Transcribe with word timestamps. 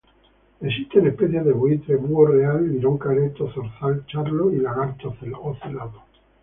Existen 0.61 1.05
especies 1.05 1.45
de 1.45 1.51
buitre, 1.53 1.95
búho 1.95 2.25
real, 2.25 2.67
lirón 2.71 2.97
careto, 2.97 3.51
zorzal 3.51 4.03
charlo 4.07 4.51
y 4.51 4.57
lagarto 4.57 5.15
ocelado. 5.51 6.01